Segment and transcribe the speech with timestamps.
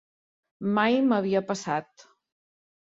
[0.79, 2.09] Mai m'havia passat.